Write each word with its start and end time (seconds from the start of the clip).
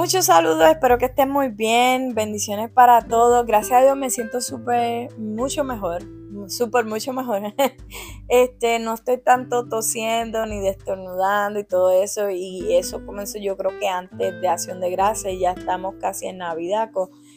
Muchos 0.00 0.24
saludos, 0.24 0.66
espero 0.66 0.96
que 0.96 1.04
estén 1.04 1.28
muy 1.28 1.48
bien. 1.48 2.14
Bendiciones 2.14 2.70
para 2.70 3.02
todos. 3.02 3.44
Gracias 3.44 3.82
a 3.82 3.84
Dios 3.84 3.98
me 3.98 4.08
siento 4.08 4.40
súper, 4.40 5.14
mucho 5.18 5.62
mejor. 5.62 6.02
Súper, 6.48 6.86
mucho 6.86 7.12
mejor. 7.12 7.42
Este, 8.28 8.78
no 8.78 8.94
estoy 8.94 9.18
tanto 9.18 9.68
tosiendo 9.68 10.46
ni 10.46 10.58
destornudando 10.60 11.60
y 11.60 11.64
todo 11.64 11.90
eso. 11.90 12.30
Y 12.30 12.74
eso 12.74 13.04
comenzó 13.04 13.38
yo 13.38 13.58
creo 13.58 13.78
que 13.78 13.88
antes 13.88 14.40
de 14.40 14.48
Acción 14.48 14.80
de 14.80 14.90
Gracia 14.90 15.32
y 15.32 15.40
ya 15.40 15.52
estamos 15.52 15.96
casi 16.00 16.28
en 16.28 16.38
Navidad, 16.38 16.90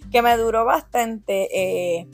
que 0.10 0.22
me 0.22 0.38
duró 0.38 0.64
bastante 0.64 1.50
eh, 1.52 2.08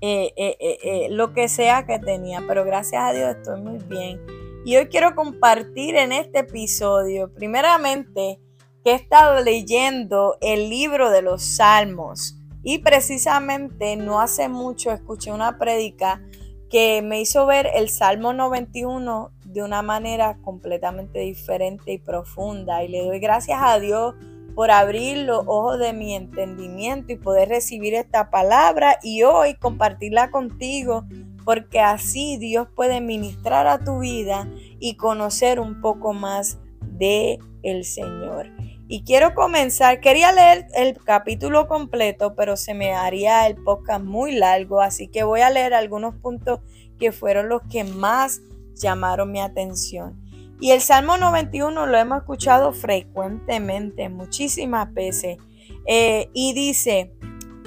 eh, 0.00 0.32
eh, 0.38 1.08
lo 1.10 1.32
que 1.32 1.48
sea 1.48 1.86
que 1.86 1.98
tenía. 1.98 2.44
Pero 2.46 2.64
gracias 2.64 3.02
a 3.02 3.12
Dios 3.12 3.34
estoy 3.34 3.60
muy 3.60 3.78
bien. 3.88 4.20
Y 4.64 4.76
hoy 4.76 4.86
quiero 4.86 5.16
compartir 5.16 5.96
en 5.96 6.12
este 6.12 6.38
episodio, 6.38 7.34
primeramente, 7.34 8.38
que 8.84 8.92
he 8.92 8.94
estado 8.94 9.42
leyendo 9.42 10.36
el 10.40 10.70
libro 10.70 11.10
de 11.10 11.22
los 11.22 11.42
Salmos 11.42 12.36
y 12.62 12.78
precisamente 12.78 13.96
no 13.96 14.20
hace 14.20 14.48
mucho 14.48 14.90
escuché 14.90 15.32
una 15.32 15.58
prédica 15.58 16.22
que 16.70 17.02
me 17.02 17.20
hizo 17.20 17.46
ver 17.46 17.68
el 17.74 17.88
Salmo 17.88 18.32
91 18.32 19.32
de 19.44 19.62
una 19.62 19.82
manera 19.82 20.38
completamente 20.42 21.18
diferente 21.20 21.92
y 21.92 21.98
profunda 21.98 22.84
y 22.84 22.88
le 22.88 23.04
doy 23.04 23.18
gracias 23.18 23.58
a 23.60 23.78
Dios 23.80 24.14
por 24.54 24.70
abrir 24.70 25.18
los 25.18 25.44
ojos 25.46 25.78
de 25.78 25.92
mi 25.92 26.14
entendimiento 26.14 27.12
y 27.12 27.16
poder 27.16 27.48
recibir 27.48 27.94
esta 27.94 28.30
palabra 28.30 28.98
y 29.02 29.22
hoy 29.22 29.54
compartirla 29.54 30.30
contigo 30.30 31.04
porque 31.44 31.80
así 31.80 32.36
Dios 32.36 32.68
puede 32.74 33.00
ministrar 33.00 33.66
a 33.66 33.82
tu 33.82 34.00
vida 34.00 34.48
y 34.78 34.96
conocer 34.96 35.58
un 35.58 35.80
poco 35.80 36.12
más 36.12 36.58
de 36.82 37.38
el 37.62 37.84
Señor. 37.84 38.59
Y 38.92 39.04
quiero 39.04 39.36
comenzar, 39.36 40.00
quería 40.00 40.32
leer 40.32 40.66
el 40.74 40.98
capítulo 40.98 41.68
completo, 41.68 42.34
pero 42.34 42.56
se 42.56 42.74
me 42.74 42.92
haría 42.92 43.46
el 43.46 43.54
podcast 43.54 44.04
muy 44.04 44.32
largo, 44.32 44.80
así 44.80 45.06
que 45.06 45.22
voy 45.22 45.42
a 45.42 45.50
leer 45.50 45.74
algunos 45.74 46.16
puntos 46.16 46.58
que 46.98 47.12
fueron 47.12 47.48
los 47.48 47.62
que 47.70 47.84
más 47.84 48.40
llamaron 48.74 49.30
mi 49.30 49.40
atención. 49.40 50.20
Y 50.58 50.72
el 50.72 50.80
Salmo 50.80 51.18
91 51.18 51.86
lo 51.86 51.96
hemos 51.96 52.18
escuchado 52.18 52.72
frecuentemente, 52.72 54.08
muchísimas 54.08 54.92
veces, 54.92 55.38
eh, 55.86 56.28
y 56.34 56.52
dice, 56.54 57.12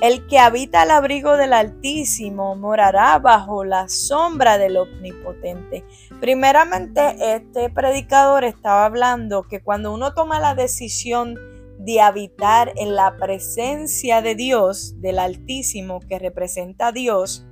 el 0.04 0.28
que 0.28 0.38
habita 0.38 0.82
al 0.82 0.92
abrigo 0.92 1.38
del 1.38 1.54
Altísimo 1.54 2.58
morará 2.58 3.18
bajo 3.20 3.64
la 3.64 3.88
sombra 3.88 4.58
del 4.58 4.76
Omnipotente. 4.76 5.86
Primeramente, 6.20 7.16
este 7.36 7.70
predicador 7.70 8.44
estaba 8.44 8.84
hablando 8.84 9.44
que 9.44 9.62
cuando 9.62 9.94
uno 9.94 10.14
toma 10.14 10.42
la 10.42 10.56
decisión 10.56 11.40
de 11.80 12.02
habitar 12.02 12.74
en 12.76 12.96
la 12.96 13.16
presencia 13.16 14.22
de 14.22 14.36
Dios, 14.36 15.00
del 15.00 15.20
Altísimo 15.20 16.02
que 16.02 16.20
representa 16.20 16.88
a 16.88 16.92
Dios, 16.92 17.46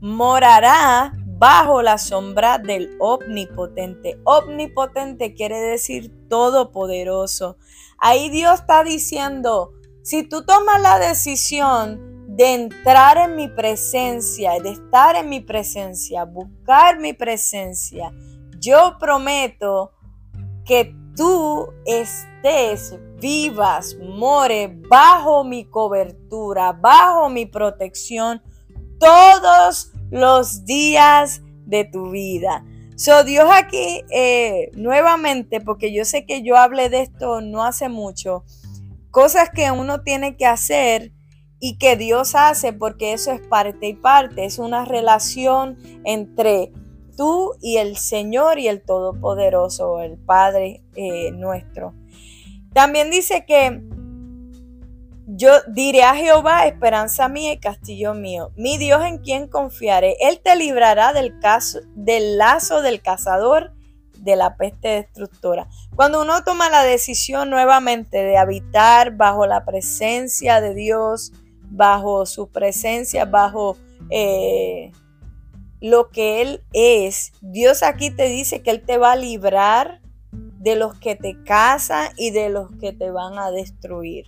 morará 0.00 1.12
bajo 1.24 1.82
la 1.82 1.98
sombra 1.98 2.58
del 2.58 2.96
omnipotente. 2.98 4.18
Omnipotente 4.24 5.34
quiere 5.34 5.60
decir 5.60 6.10
todopoderoso. 6.28 7.58
Ahí 7.98 8.28
Dios 8.28 8.58
está 8.58 8.82
diciendo, 8.82 9.74
si 10.02 10.24
tú 10.24 10.44
tomas 10.44 10.80
la 10.80 10.98
decisión 10.98 12.26
de 12.28 12.54
entrar 12.54 13.18
en 13.18 13.36
mi 13.36 13.48
presencia, 13.48 14.52
de 14.60 14.70
estar 14.70 15.16
en 15.16 15.28
mi 15.28 15.40
presencia, 15.40 16.24
buscar 16.24 16.98
mi 16.98 17.12
presencia, 17.12 18.12
yo 18.58 18.96
prometo 18.98 19.92
que 20.64 20.94
tú 21.16 21.68
estés, 21.84 22.96
vivas, 23.20 23.96
more 24.00 24.74
bajo 24.88 25.44
mi 25.44 25.64
cobertura, 25.66 26.72
bajo 26.72 27.28
mi 27.28 27.46
protección 27.46 28.42
todos 28.98 29.92
los 30.10 30.64
días 30.64 31.42
de 31.66 31.84
tu 31.84 32.10
vida. 32.10 32.64
So 32.96 33.24
Dios 33.24 33.48
aquí 33.52 34.04
eh, 34.10 34.70
nuevamente, 34.74 35.60
porque 35.60 35.92
yo 35.92 36.04
sé 36.04 36.24
que 36.24 36.42
yo 36.42 36.56
hablé 36.56 36.88
de 36.88 37.02
esto 37.02 37.40
no 37.40 37.64
hace 37.64 37.88
mucho, 37.88 38.44
cosas 39.12 39.50
que 39.50 39.70
uno 39.70 40.00
tiene 40.00 40.36
que 40.36 40.46
hacer 40.46 41.12
y 41.60 41.78
que 41.78 41.96
Dios 41.96 42.34
hace 42.34 42.72
porque 42.72 43.12
eso 43.12 43.30
es 43.30 43.40
parte 43.40 43.86
y 43.86 43.94
parte, 43.94 44.44
es 44.44 44.58
una 44.58 44.84
relación 44.84 45.78
entre 46.04 46.72
tú 47.16 47.52
y 47.60 47.76
el 47.76 47.96
Señor 47.96 48.58
y 48.58 48.66
el 48.66 48.82
Todopoderoso, 48.82 50.00
el 50.00 50.18
Padre 50.18 50.82
eh, 50.96 51.30
nuestro. 51.30 51.94
También 52.72 53.10
dice 53.10 53.44
que 53.46 53.80
yo 55.26 55.52
diré 55.68 56.02
a 56.02 56.16
Jehová, 56.16 56.66
esperanza 56.66 57.28
mía 57.28 57.52
y 57.52 57.58
castillo 57.58 58.14
mío, 58.14 58.50
mi 58.56 58.76
Dios 58.78 59.04
en 59.04 59.18
quien 59.18 59.46
confiaré. 59.46 60.16
Él 60.20 60.40
te 60.42 60.56
librará 60.56 61.12
del, 61.12 61.38
caso, 61.38 61.80
del 61.94 62.38
lazo 62.38 62.82
del 62.82 63.02
cazador 63.02 63.72
de 64.22 64.36
la 64.36 64.56
peste 64.56 64.88
destructora. 64.88 65.68
Cuando 65.96 66.22
uno 66.22 66.44
toma 66.44 66.70
la 66.70 66.84
decisión 66.84 67.50
nuevamente 67.50 68.22
de 68.22 68.38
habitar 68.38 69.16
bajo 69.16 69.46
la 69.46 69.64
presencia 69.64 70.60
de 70.60 70.74
Dios, 70.74 71.32
bajo 71.70 72.24
su 72.26 72.48
presencia, 72.48 73.24
bajo 73.24 73.76
eh, 74.10 74.92
lo 75.80 76.10
que 76.10 76.40
Él 76.40 76.62
es, 76.72 77.32
Dios 77.40 77.82
aquí 77.82 78.10
te 78.10 78.28
dice 78.28 78.62
que 78.62 78.70
Él 78.70 78.84
te 78.84 78.98
va 78.98 79.12
a 79.12 79.16
librar 79.16 80.00
de 80.30 80.76
los 80.76 80.98
que 80.98 81.16
te 81.16 81.42
cazan 81.42 82.12
y 82.16 82.30
de 82.30 82.48
los 82.48 82.70
que 82.80 82.92
te 82.92 83.10
van 83.10 83.38
a 83.38 83.50
destruir. 83.50 84.26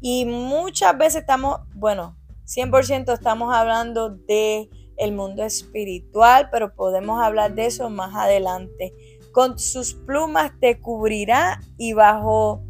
Y 0.00 0.24
muchas 0.24 0.98
veces 0.98 1.20
estamos, 1.20 1.60
bueno, 1.74 2.16
100% 2.46 3.12
estamos 3.12 3.54
hablando 3.54 4.10
de 4.10 4.68
el 4.96 5.12
mundo 5.12 5.44
espiritual, 5.44 6.48
pero 6.50 6.74
podemos 6.74 7.22
hablar 7.22 7.54
de 7.54 7.66
eso 7.66 7.88
más 7.88 8.14
adelante 8.14 8.92
con 9.32 9.58
sus 9.58 9.94
plumas 9.94 10.52
te 10.60 10.80
cubrirá 10.80 11.60
y 11.76 11.92
bajo 11.92 12.62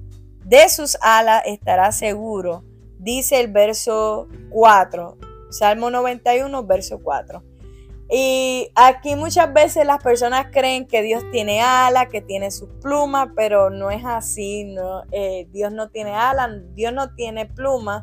de 0.45 0.69
sus 0.69 0.97
alas 1.01 1.43
estará 1.47 1.93
seguro, 1.93 2.65
dice 2.99 3.41
el 3.41 3.53
verso 3.53 4.29
4, 4.51 5.19
Salmo 5.51 5.91
91, 5.91 6.65
verso 6.65 7.01
4. 7.03 7.43
Y 8.13 8.73
aquí 8.75 9.15
muchas 9.15 9.53
veces 9.53 9.87
las 9.87 10.03
personas 10.03 10.49
creen 10.51 10.89
que 10.89 11.01
Dios 11.01 11.23
tiene 11.31 11.61
alas, 11.61 12.09
que 12.09 12.21
tiene 12.21 12.51
sus 12.51 12.69
plumas, 12.83 13.29
pero 13.37 13.71
no 13.71 13.93
es 13.93 14.05
así. 14.05 14.65
No, 14.65 15.05
eh, 15.13 15.47
Dios 15.53 15.73
no 15.73 15.91
tiene 15.91 16.11
alas, 16.11 16.51
Dios 16.75 16.93
no 16.93 17.15
tiene 17.15 17.47
plumas. 17.47 18.03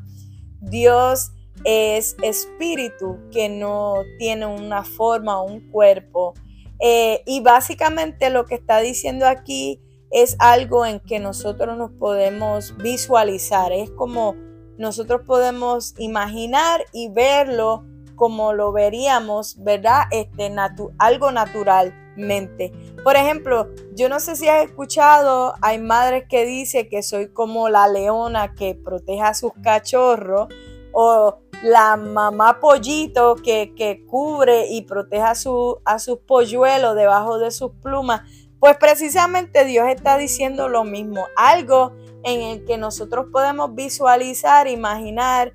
Dios 0.61 1.33
es 1.65 2.15
espíritu 2.21 3.17
que 3.31 3.49
no 3.49 3.95
tiene 4.17 4.45
una 4.45 4.85
forma 4.85 5.41
un 5.41 5.69
cuerpo. 5.71 6.33
Eh, 6.79 7.23
y 7.25 7.41
básicamente 7.41 8.29
lo 8.29 8.45
que 8.45 8.55
está 8.55 8.79
diciendo 8.79 9.27
aquí 9.27 9.81
es 10.11 10.35
algo 10.39 10.85
en 10.85 10.99
que 10.99 11.19
nosotros 11.19 11.77
nos 11.77 11.91
podemos 11.91 12.75
visualizar. 12.77 13.71
Es 13.71 13.89
como 13.91 14.35
nosotros 14.77 15.21
podemos 15.25 15.95
imaginar 15.97 16.85
y 16.93 17.09
verlo 17.09 17.83
como 18.15 18.53
lo 18.53 18.71
veríamos, 18.71 19.63
¿verdad? 19.63 20.03
Este, 20.11 20.53
algo 20.97 21.31
naturalmente. 21.31 22.73
Por 23.03 23.15
ejemplo, 23.15 23.69
yo 23.95 24.09
no 24.09 24.19
sé 24.19 24.35
si 24.35 24.47
has 24.47 24.65
escuchado, 24.65 25.53
hay 25.61 25.79
madres 25.79 26.25
que 26.27 26.45
dicen 26.45 26.89
que 26.89 27.03
soy 27.03 27.29
como 27.29 27.69
la 27.69 27.87
leona 27.87 28.55
que 28.55 28.75
protege 28.75 29.21
a 29.21 29.33
sus 29.33 29.51
cachorros 29.63 30.47
o 30.91 31.39
la 31.63 31.97
mamá 31.97 32.59
pollito 32.59 33.35
que, 33.35 34.03
cubre 34.07 34.67
y 34.67 34.83
protege 34.83 35.23
a, 35.23 35.35
su, 35.35 35.79
a 35.85 35.99
sus 35.99 36.19
polluelos 36.19 36.95
debajo 36.95 37.39
de 37.39 37.51
sus 37.51 37.71
plumas, 37.81 38.21
pues 38.59 38.77
precisamente 38.77 39.65
Dios 39.65 39.87
está 39.87 40.17
diciendo 40.17 40.69
lo 40.69 40.83
mismo, 40.83 41.25
algo 41.35 41.93
en 42.23 42.41
el 42.41 42.65
que 42.65 42.77
nosotros 42.77 43.27
podemos 43.31 43.73
visualizar, 43.73 44.67
imaginar, 44.67 45.53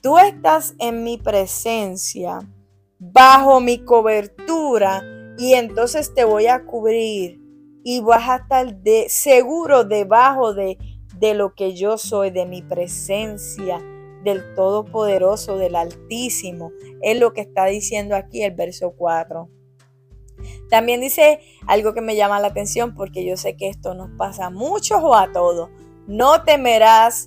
tú 0.00 0.18
estás 0.18 0.74
en 0.78 1.02
mi 1.02 1.18
presencia, 1.18 2.40
bajo 2.98 3.60
mi 3.60 3.84
cobertura, 3.84 5.02
y 5.38 5.54
entonces 5.54 6.12
te 6.14 6.24
voy 6.24 6.46
a 6.48 6.64
cubrir 6.64 7.40
y 7.82 8.00
vas 8.00 8.28
a 8.28 8.36
estar 8.36 8.74
de, 8.76 9.06
seguro 9.08 9.84
debajo 9.84 10.52
de, 10.52 10.76
de 11.18 11.34
lo 11.34 11.54
que 11.54 11.74
yo 11.74 11.96
soy, 11.96 12.30
de 12.30 12.44
mi 12.44 12.62
presencia 12.62 13.80
del 14.24 14.54
Todopoderoso, 14.54 15.56
del 15.56 15.76
Altísimo. 15.76 16.72
Es 17.02 17.18
lo 17.18 17.32
que 17.32 17.40
está 17.40 17.66
diciendo 17.66 18.16
aquí 18.16 18.42
el 18.42 18.54
verso 18.54 18.94
4. 18.96 19.48
También 20.68 21.00
dice 21.00 21.40
algo 21.66 21.92
que 21.94 22.00
me 22.00 22.16
llama 22.16 22.40
la 22.40 22.48
atención 22.48 22.94
porque 22.94 23.24
yo 23.24 23.36
sé 23.36 23.56
que 23.56 23.68
esto 23.68 23.94
nos 23.94 24.10
pasa 24.16 24.46
a 24.46 24.50
muchos 24.50 25.00
o 25.02 25.14
a 25.14 25.32
todos. 25.32 25.70
No 26.06 26.42
temerás 26.44 27.26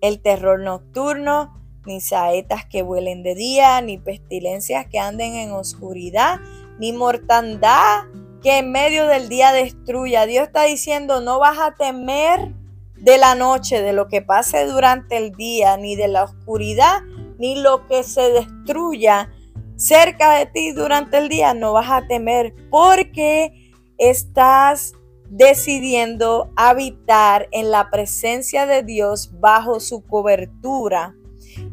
el 0.00 0.20
terror 0.20 0.60
nocturno, 0.60 1.52
ni 1.86 2.00
saetas 2.00 2.64
que 2.66 2.82
vuelen 2.82 3.22
de 3.22 3.34
día, 3.34 3.80
ni 3.80 3.98
pestilencias 3.98 4.86
que 4.86 4.98
anden 4.98 5.34
en 5.34 5.52
oscuridad, 5.52 6.40
ni 6.78 6.92
mortandad 6.92 8.04
que 8.42 8.58
en 8.58 8.72
medio 8.72 9.06
del 9.06 9.28
día 9.28 9.52
destruya. 9.52 10.26
Dios 10.26 10.46
está 10.46 10.64
diciendo, 10.64 11.20
no 11.20 11.38
vas 11.38 11.58
a 11.58 11.74
temer 11.74 12.54
de 13.04 13.18
la 13.18 13.34
noche, 13.34 13.82
de 13.82 13.92
lo 13.92 14.08
que 14.08 14.22
pase 14.22 14.64
durante 14.64 15.18
el 15.18 15.32
día, 15.32 15.76
ni 15.76 15.94
de 15.94 16.08
la 16.08 16.24
oscuridad, 16.24 17.02
ni 17.38 17.60
lo 17.60 17.86
que 17.86 18.02
se 18.02 18.30
destruya 18.30 19.30
cerca 19.76 20.38
de 20.38 20.46
ti 20.46 20.72
durante 20.72 21.18
el 21.18 21.28
día. 21.28 21.52
No 21.52 21.74
vas 21.74 21.90
a 21.90 22.06
temer 22.06 22.54
porque 22.70 23.70
estás 23.98 24.94
decidiendo 25.28 26.50
habitar 26.56 27.46
en 27.50 27.70
la 27.70 27.90
presencia 27.90 28.64
de 28.64 28.82
Dios 28.82 29.38
bajo 29.38 29.80
su 29.80 30.02
cobertura. 30.02 31.14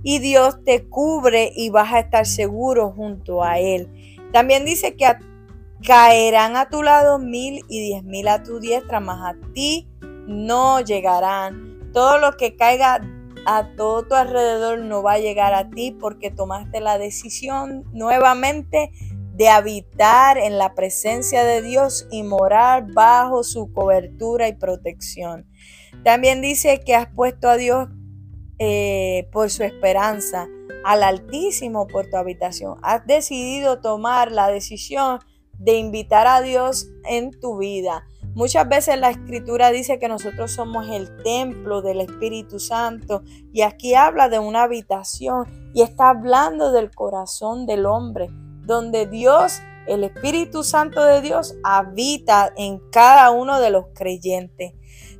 Y 0.03 0.19
Dios 0.19 0.57
te 0.65 0.87
cubre 0.89 1.53
y 1.55 1.69
vas 1.69 1.93
a 1.93 1.99
estar 1.99 2.25
seguro 2.25 2.91
junto 2.91 3.41
a 3.41 3.57
Él. 3.57 3.89
También 4.33 4.65
dice 4.65 4.95
que 4.97 5.07
caerán 5.87 6.57
a 6.57 6.69
tu 6.69 6.83
lado 6.83 7.19
mil 7.19 7.63
y 7.69 7.79
diez 7.79 8.03
mil 8.03 8.27
a 8.27 8.43
tu 8.43 8.59
diestra, 8.59 8.99
mas 8.99 9.33
a 9.33 9.53
ti 9.53 9.87
no 10.27 10.81
llegarán. 10.81 11.91
Todo 11.93 12.17
lo 12.17 12.33
que 12.33 12.55
caiga 12.55 13.01
a 13.45 13.75
todo 13.75 14.07
tu 14.07 14.15
alrededor 14.15 14.79
no 14.79 15.01
va 15.03 15.13
a 15.13 15.19
llegar 15.19 15.53
a 15.53 15.69
ti 15.69 15.91
porque 15.91 16.31
tomaste 16.31 16.79
la 16.79 16.97
decisión 16.97 17.85
nuevamente 17.91 18.91
de 19.33 19.49
habitar 19.49 20.37
en 20.37 20.57
la 20.57 20.75
presencia 20.75 21.43
de 21.43 21.61
Dios 21.61 22.07
y 22.11 22.23
morar 22.23 22.91
bajo 22.93 23.43
su 23.43 23.71
cobertura 23.73 24.47
y 24.47 24.53
protección. 24.53 25.47
También 26.03 26.41
dice 26.41 26.81
que 26.85 26.95
has 26.95 27.07
puesto 27.07 27.49
a 27.49 27.57
Dios 27.57 27.89
eh, 28.59 29.27
por 29.31 29.49
su 29.49 29.63
esperanza, 29.63 30.47
al 30.83 31.03
Altísimo 31.03 31.87
por 31.87 32.07
tu 32.09 32.17
habitación. 32.17 32.77
Has 32.83 33.05
decidido 33.07 33.81
tomar 33.81 34.31
la 34.31 34.49
decisión 34.49 35.19
de 35.57 35.77
invitar 35.77 36.27
a 36.27 36.41
Dios 36.41 36.89
en 37.05 37.31
tu 37.31 37.57
vida. 37.57 38.05
Muchas 38.33 38.67
veces 38.69 38.97
la 38.97 39.09
escritura 39.09 39.71
dice 39.71 39.99
que 39.99 40.07
nosotros 40.07 40.51
somos 40.51 40.87
el 40.87 41.15
templo 41.23 41.81
del 41.81 41.99
Espíritu 41.99 42.59
Santo 42.59 43.23
y 43.51 43.61
aquí 43.61 43.93
habla 43.93 44.29
de 44.29 44.39
una 44.39 44.63
habitación 44.63 45.45
y 45.73 45.81
está 45.81 46.09
hablando 46.09 46.71
del 46.71 46.91
corazón 46.95 47.65
del 47.65 47.85
hombre, 47.85 48.29
donde 48.65 49.05
Dios, 49.05 49.61
el 49.85 50.05
Espíritu 50.05 50.63
Santo 50.63 51.03
de 51.03 51.21
Dios, 51.21 51.55
habita 51.63 52.53
en 52.55 52.79
cada 52.91 53.31
uno 53.31 53.59
de 53.59 53.69
los 53.69 53.87
creyentes. 53.93 54.73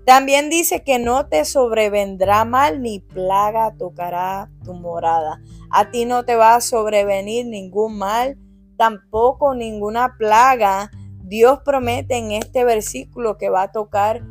También 0.05 0.49
dice 0.49 0.83
que 0.83 0.97
no 0.97 1.27
te 1.27 1.45
sobrevendrá 1.45 2.43
mal 2.45 2.81
ni 2.81 3.01
plaga 3.01 3.75
tocará 3.77 4.49
tu 4.63 4.73
morada. 4.73 5.41
A 5.69 5.91
ti 5.91 6.05
no 6.05 6.23
te 6.23 6.35
va 6.35 6.55
a 6.55 6.61
sobrevenir 6.61 7.45
ningún 7.45 7.97
mal, 7.97 8.37
tampoco 8.77 9.53
ninguna 9.53 10.15
plaga. 10.17 10.89
Dios 11.31 11.59
promete 11.63 12.17
en 12.17 12.33
este 12.33 12.65
versículo 12.65 13.37
que 13.37 13.47
va 13.47 13.61
a 13.61 13.71
tocar 13.71 14.21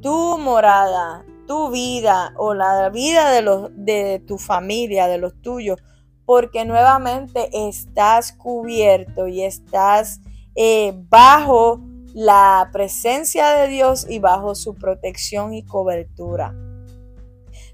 tu 0.00 0.38
morada, 0.38 1.22
tu 1.46 1.70
vida 1.70 2.32
o 2.38 2.54
la 2.54 2.88
vida 2.88 3.30
de, 3.30 3.42
los, 3.42 3.68
de 3.74 4.22
tu 4.26 4.38
familia, 4.38 5.06
de 5.06 5.18
los 5.18 5.38
tuyos 5.42 5.78
porque 6.24 6.64
nuevamente 6.64 7.50
estás 7.52 8.32
cubierto 8.32 9.28
y 9.28 9.42
estás 9.42 10.22
eh, 10.54 10.94
bajo 11.10 11.82
la 12.14 12.70
presencia 12.72 13.50
de 13.50 13.68
Dios 13.68 14.06
y 14.08 14.18
bajo 14.18 14.54
su 14.54 14.76
protección 14.76 15.52
y 15.52 15.62
cobertura. 15.62 16.54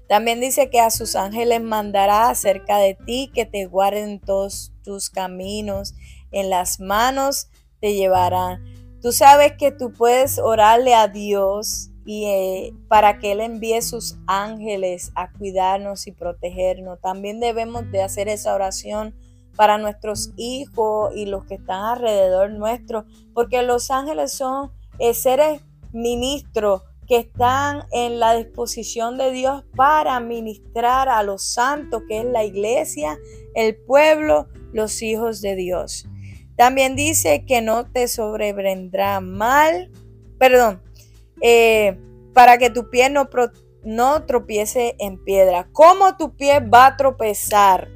También 0.09 0.41
dice 0.41 0.69
que 0.69 0.81
a 0.81 0.89
sus 0.89 1.15
ángeles 1.15 1.61
mandará 1.61 2.29
acerca 2.29 2.79
de 2.79 2.95
ti 2.95 3.31
que 3.33 3.45
te 3.45 3.65
guarden 3.65 4.19
todos 4.19 4.73
tus 4.83 5.09
caminos, 5.09 5.95
en 6.33 6.49
las 6.49 6.81
manos 6.81 7.47
te 7.79 7.95
llevarán. 7.95 8.63
Tú 9.03 9.11
sabes 9.11 9.51
que 9.59 9.73
tú 9.73 9.91
puedes 9.91 10.39
orarle 10.39 10.95
a 10.95 11.09
Dios 11.09 11.91
y 12.05 12.23
eh, 12.23 12.73
para 12.87 13.19
que 13.19 13.33
Él 13.33 13.41
envíe 13.41 13.81
sus 13.81 14.17
ángeles 14.27 15.11
a 15.15 15.29
cuidarnos 15.29 16.07
y 16.07 16.13
protegernos. 16.13 17.01
También 17.01 17.41
debemos 17.41 17.91
de 17.91 18.01
hacer 18.01 18.29
esa 18.29 18.55
oración 18.55 19.13
para 19.57 19.77
nuestros 19.77 20.31
hijos 20.37 21.13
y 21.13 21.25
los 21.25 21.43
que 21.43 21.55
están 21.55 21.83
alrededor 21.83 22.51
nuestro, 22.51 23.03
porque 23.33 23.61
los 23.61 23.91
ángeles 23.91 24.31
son 24.31 24.71
eh, 24.99 25.13
seres 25.13 25.61
ministros 25.91 26.83
que 27.05 27.17
están 27.17 27.83
en 27.91 28.21
la 28.21 28.35
disposición 28.35 29.17
de 29.17 29.31
Dios 29.31 29.65
para 29.75 30.17
ministrar 30.21 31.09
a 31.09 31.23
los 31.23 31.43
santos, 31.43 32.03
que 32.07 32.19
es 32.21 32.25
la 32.25 32.45
iglesia, 32.45 33.17
el 33.53 33.75
pueblo, 33.75 34.47
los 34.71 35.01
hijos 35.01 35.41
de 35.41 35.57
Dios. 35.57 36.05
También 36.63 36.95
dice 36.95 37.43
que 37.45 37.61
no 37.61 37.91
te 37.91 38.07
sobrevendrá 38.07 39.19
mal, 39.19 39.91
perdón, 40.39 40.81
eh, 41.41 41.99
para 42.33 42.57
que 42.57 42.69
tu 42.69 42.89
pie 42.89 43.09
no, 43.09 43.27
no 43.83 44.23
tropiece 44.23 44.95
en 44.97 45.21
piedra. 45.21 45.67
¿Cómo 45.73 46.15
tu 46.15 46.37
pie 46.37 46.61
va 46.61 46.85
a 46.85 46.95
tropezar 46.95 47.89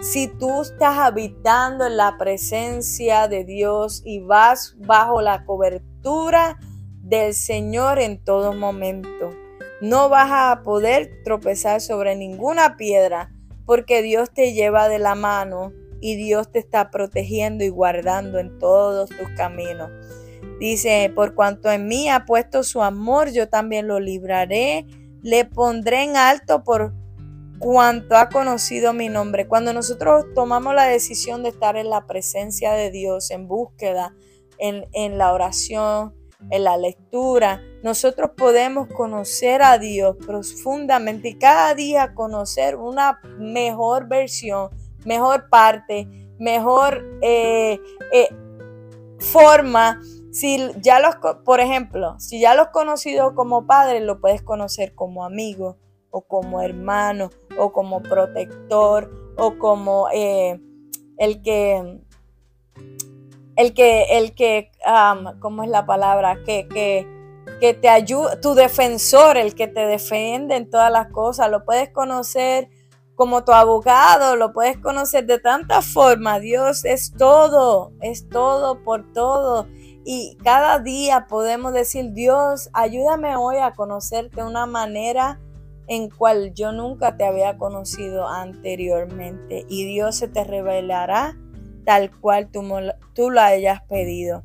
si 0.00 0.26
tú 0.26 0.62
estás 0.62 0.98
habitando 0.98 1.86
en 1.86 1.96
la 1.96 2.18
presencia 2.18 3.28
de 3.28 3.44
Dios 3.44 4.02
y 4.04 4.18
vas 4.18 4.74
bajo 4.78 5.20
la 5.20 5.44
cobertura 5.44 6.58
del 7.04 7.34
Señor 7.34 8.00
en 8.00 8.24
todo 8.24 8.52
momento? 8.52 9.30
No 9.80 10.08
vas 10.08 10.30
a 10.32 10.62
poder 10.64 11.22
tropezar 11.22 11.80
sobre 11.80 12.16
ninguna 12.16 12.76
piedra 12.76 13.30
porque 13.64 14.02
Dios 14.02 14.32
te 14.34 14.54
lleva 14.54 14.88
de 14.88 14.98
la 14.98 15.14
mano 15.14 15.72
y 16.02 16.16
Dios 16.16 16.50
te 16.50 16.58
está 16.58 16.90
protegiendo 16.90 17.64
y 17.64 17.68
guardando 17.70 18.38
en 18.38 18.58
todos 18.58 19.08
tus 19.08 19.28
caminos. 19.36 19.90
Dice, 20.58 21.10
por 21.14 21.34
cuanto 21.34 21.70
en 21.70 21.86
mí 21.86 22.10
ha 22.10 22.26
puesto 22.26 22.62
su 22.64 22.82
amor, 22.82 23.30
yo 23.30 23.48
también 23.48 23.86
lo 23.86 24.00
libraré, 24.00 24.84
le 25.22 25.44
pondré 25.44 26.02
en 26.02 26.16
alto 26.16 26.64
por 26.64 26.92
cuanto 27.58 28.16
ha 28.16 28.28
conocido 28.28 28.92
mi 28.92 29.08
nombre. 29.08 29.46
Cuando 29.46 29.72
nosotros 29.72 30.26
tomamos 30.34 30.74
la 30.74 30.84
decisión 30.84 31.44
de 31.44 31.50
estar 31.50 31.76
en 31.76 31.88
la 31.88 32.06
presencia 32.06 32.72
de 32.72 32.90
Dios, 32.90 33.30
en 33.30 33.46
búsqueda, 33.46 34.14
en, 34.58 34.84
en 34.92 35.16
la 35.16 35.32
oración, 35.32 36.14
en 36.50 36.64
la 36.64 36.76
lectura, 36.76 37.62
nosotros 37.82 38.32
podemos 38.36 38.88
conocer 38.88 39.62
a 39.62 39.78
Dios 39.78 40.16
profundamente 40.26 41.30
y 41.30 41.38
cada 41.38 41.74
día 41.74 42.14
conocer 42.14 42.76
una 42.76 43.20
mejor 43.38 44.08
versión, 44.08 44.70
mejor 45.04 45.48
parte, 45.48 46.08
mejor 46.38 47.04
eh, 47.22 47.80
eh, 48.12 48.28
forma 49.18 50.00
si 50.32 50.72
ya 50.80 50.98
los, 50.98 51.16
por 51.44 51.60
ejemplo, 51.60 52.18
si 52.18 52.40
ya 52.40 52.54
los 52.54 52.68
conocido 52.68 53.34
como 53.34 53.66
padre, 53.66 54.00
lo 54.00 54.20
puedes 54.20 54.42
conocer 54.42 54.94
como 54.94 55.24
amigo 55.24 55.76
o 56.10 56.22
como 56.22 56.62
hermano 56.62 57.30
o 57.58 57.72
como 57.72 58.02
protector 58.02 59.34
o 59.36 59.58
como 59.58 60.08
eh, 60.12 60.58
el 61.18 61.42
que, 61.42 62.00
el 63.56 63.74
que, 63.74 64.04
el 64.16 64.34
que, 64.34 64.72
¿cómo 65.40 65.64
es 65.64 65.68
la 65.68 65.84
palabra? 65.84 66.38
Que, 66.44 66.66
que, 66.66 67.06
que 67.60 67.74
te 67.74 67.90
ayuda, 67.90 68.40
tu 68.40 68.54
defensor, 68.54 69.36
el 69.36 69.54
que 69.54 69.68
te 69.68 69.86
defiende 69.86 70.56
en 70.56 70.70
todas 70.70 70.90
las 70.90 71.08
cosas, 71.08 71.50
lo 71.50 71.66
puedes 71.66 71.90
conocer 71.90 72.70
como 73.14 73.44
tu 73.44 73.52
abogado, 73.52 74.36
lo 74.36 74.52
puedes 74.52 74.78
conocer 74.78 75.26
de 75.26 75.38
tantas 75.38 75.86
formas. 75.86 76.40
Dios 76.40 76.84
es 76.84 77.12
todo, 77.12 77.92
es 78.00 78.28
todo 78.28 78.82
por 78.82 79.12
todo. 79.12 79.66
Y 80.04 80.36
cada 80.42 80.78
día 80.78 81.26
podemos 81.28 81.72
decir, 81.72 82.12
Dios, 82.12 82.70
ayúdame 82.72 83.36
hoy 83.36 83.58
a 83.58 83.72
conocerte 83.72 84.36
de 84.36 84.46
una 84.46 84.66
manera 84.66 85.38
en 85.86 86.08
cual 86.08 86.54
yo 86.54 86.72
nunca 86.72 87.16
te 87.16 87.24
había 87.24 87.58
conocido 87.58 88.26
anteriormente. 88.26 89.66
Y 89.68 89.84
Dios 89.84 90.16
se 90.16 90.28
te 90.28 90.42
revelará 90.42 91.36
tal 91.84 92.10
cual 92.20 92.48
tú, 92.50 92.62
tú 93.14 93.30
lo 93.30 93.40
hayas 93.40 93.82
pedido. 93.82 94.42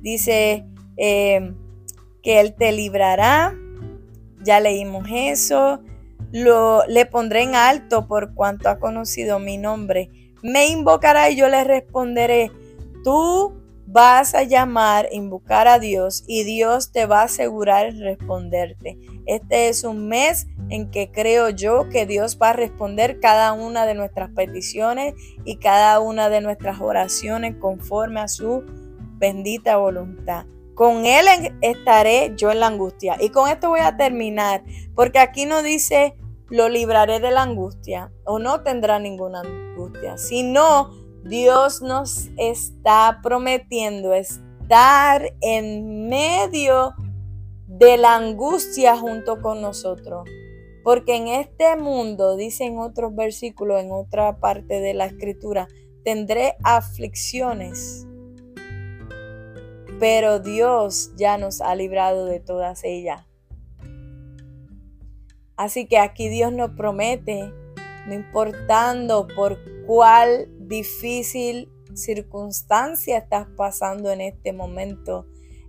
Dice 0.00 0.66
eh, 0.96 1.54
que 2.22 2.40
Él 2.40 2.54
te 2.54 2.72
librará. 2.72 3.54
Ya 4.42 4.60
leímos 4.60 5.06
eso. 5.10 5.80
Lo, 6.32 6.86
le 6.86 7.06
pondré 7.06 7.42
en 7.42 7.54
alto 7.54 8.06
por 8.06 8.34
cuanto 8.34 8.68
ha 8.68 8.78
conocido 8.78 9.38
mi 9.38 9.56
nombre. 9.58 10.10
Me 10.42 10.68
invocará 10.68 11.30
y 11.30 11.36
yo 11.36 11.48
le 11.48 11.64
responderé. 11.64 12.52
Tú 13.04 13.54
vas 13.90 14.34
a 14.34 14.42
llamar, 14.42 15.08
invocar 15.12 15.66
a 15.66 15.78
Dios 15.78 16.22
y 16.26 16.44
Dios 16.44 16.92
te 16.92 17.06
va 17.06 17.22
a 17.22 17.24
asegurar 17.24 17.94
responderte. 17.94 18.98
Este 19.24 19.68
es 19.68 19.82
un 19.82 20.08
mes 20.08 20.46
en 20.68 20.90
que 20.90 21.10
creo 21.10 21.48
yo 21.48 21.88
que 21.88 22.04
Dios 22.04 22.38
va 22.40 22.50
a 22.50 22.52
responder 22.52 23.18
cada 23.18 23.54
una 23.54 23.86
de 23.86 23.94
nuestras 23.94 24.30
peticiones 24.30 25.14
y 25.44 25.56
cada 25.56 26.00
una 26.00 26.28
de 26.28 26.42
nuestras 26.42 26.80
oraciones 26.82 27.56
conforme 27.56 28.20
a 28.20 28.28
su 28.28 28.62
bendita 29.18 29.78
voluntad. 29.78 30.44
Con 30.78 31.06
Él 31.06 31.26
estaré 31.60 32.34
yo 32.36 32.52
en 32.52 32.60
la 32.60 32.68
angustia. 32.68 33.16
Y 33.18 33.30
con 33.30 33.50
esto 33.50 33.68
voy 33.68 33.80
a 33.80 33.96
terminar, 33.96 34.62
porque 34.94 35.18
aquí 35.18 35.44
no 35.44 35.64
dice 35.64 36.14
lo 36.50 36.68
libraré 36.68 37.18
de 37.18 37.32
la 37.32 37.42
angustia 37.42 38.12
o 38.24 38.38
no 38.38 38.62
tendrá 38.62 39.00
ninguna 39.00 39.40
angustia, 39.40 40.16
sino 40.18 40.92
Dios 41.24 41.82
nos 41.82 42.28
está 42.36 43.18
prometiendo 43.24 44.12
estar 44.12 45.34
en 45.40 46.08
medio 46.08 46.94
de 47.66 47.96
la 47.96 48.14
angustia 48.14 48.96
junto 48.96 49.42
con 49.42 49.60
nosotros. 49.60 50.28
Porque 50.84 51.16
en 51.16 51.26
este 51.26 51.74
mundo, 51.76 52.36
dicen 52.36 52.78
otros 52.78 53.16
versículos, 53.16 53.80
en 53.80 53.90
otra 53.90 54.38
parte 54.38 54.80
de 54.80 54.94
la 54.94 55.06
escritura, 55.06 55.66
tendré 56.04 56.54
aflicciones. 56.62 58.07
Pero 59.98 60.38
Dios 60.38 61.12
ya 61.16 61.38
nos 61.38 61.60
ha 61.60 61.74
librado 61.74 62.24
de 62.26 62.40
todas 62.40 62.84
ellas. 62.84 63.22
Así 65.56 65.86
que 65.86 65.98
aquí 65.98 66.28
Dios 66.28 66.52
nos 66.52 66.70
promete, 66.70 67.52
no 68.06 68.14
importando 68.14 69.26
por 69.34 69.58
cuál 69.86 70.48
difícil 70.60 71.68
circunstancia 71.94 73.18
estás 73.18 73.48
pasando 73.56 74.10
en 74.12 74.20
este 74.20 74.52
momento, 74.52 75.26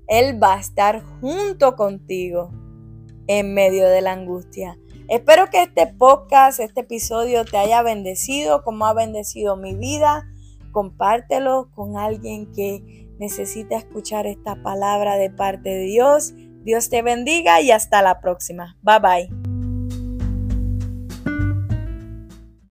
Él 0.08 0.42
va 0.42 0.56
a 0.56 0.60
estar 0.60 1.04
junto 1.22 1.76
contigo 1.76 2.52
en 3.28 3.54
medio 3.54 3.88
de 3.88 4.02
la 4.02 4.12
angustia. 4.12 4.78
Espero 5.08 5.50
que 5.50 5.64
este 5.64 5.88
podcast, 5.88 6.60
este 6.60 6.82
episodio 6.82 7.44
te 7.44 7.58
haya 7.58 7.82
bendecido 7.82 8.64
como 8.64 8.86
ha 8.86 8.94
bendecido 8.94 9.56
mi 9.56 9.74
vida. 9.74 10.28
Compártelo 10.72 11.72
con 11.74 11.98
alguien 11.98 12.52
que 12.54 13.09
necesita 13.20 13.78
escuchar 13.78 14.26
esta 14.26 14.56
palabra 14.64 15.16
de 15.16 15.30
parte 15.30 15.70
de 15.70 15.84
Dios. 15.84 16.34
Dios 16.64 16.90
te 16.90 17.02
bendiga 17.02 17.62
y 17.62 17.72
hasta 17.72 18.02
la 18.02 18.20
próxima. 18.22 18.78
Bye 18.82 19.00
bye. 19.00 19.49